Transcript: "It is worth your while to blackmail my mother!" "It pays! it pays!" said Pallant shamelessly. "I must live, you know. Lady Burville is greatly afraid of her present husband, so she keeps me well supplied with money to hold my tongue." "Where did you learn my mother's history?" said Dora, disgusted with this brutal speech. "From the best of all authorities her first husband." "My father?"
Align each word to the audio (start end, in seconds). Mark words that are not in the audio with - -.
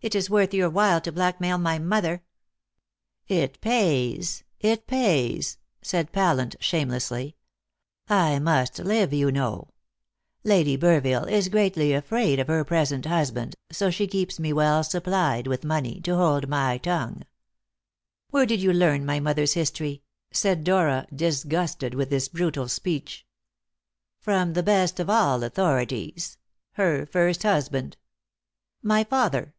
"It 0.00 0.14
is 0.14 0.28
worth 0.28 0.52
your 0.52 0.68
while 0.68 1.00
to 1.00 1.10
blackmail 1.10 1.56
my 1.56 1.78
mother!" 1.78 2.24
"It 3.26 3.58
pays! 3.62 4.44
it 4.60 4.86
pays!" 4.86 5.56
said 5.80 6.12
Pallant 6.12 6.56
shamelessly. 6.60 7.36
"I 8.06 8.38
must 8.38 8.78
live, 8.80 9.14
you 9.14 9.32
know. 9.32 9.68
Lady 10.42 10.76
Burville 10.76 11.26
is 11.26 11.48
greatly 11.48 11.94
afraid 11.94 12.38
of 12.38 12.48
her 12.48 12.66
present 12.66 13.06
husband, 13.06 13.56
so 13.72 13.88
she 13.90 14.06
keeps 14.06 14.38
me 14.38 14.52
well 14.52 14.84
supplied 14.84 15.46
with 15.46 15.64
money 15.64 16.02
to 16.02 16.14
hold 16.16 16.50
my 16.50 16.76
tongue." 16.76 17.22
"Where 18.28 18.44
did 18.44 18.60
you 18.60 18.74
learn 18.74 19.06
my 19.06 19.20
mother's 19.20 19.54
history?" 19.54 20.02
said 20.30 20.64
Dora, 20.64 21.06
disgusted 21.16 21.94
with 21.94 22.10
this 22.10 22.28
brutal 22.28 22.68
speech. 22.68 23.24
"From 24.18 24.52
the 24.52 24.62
best 24.62 25.00
of 25.00 25.08
all 25.08 25.42
authorities 25.42 26.36
her 26.72 27.06
first 27.06 27.42
husband." 27.44 27.96
"My 28.82 29.02
father?" 29.02 29.52